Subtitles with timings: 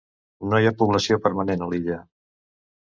[0.53, 2.03] No hi ha població permanent a l'illa.